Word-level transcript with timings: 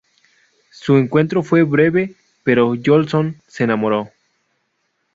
Su 0.71 0.97
encuentro 0.97 1.43
fue 1.43 1.61
breve, 1.61 2.15
pero 2.43 2.73
Jolson 2.83 3.39
se 3.47 3.65
enamoró. 3.65 4.09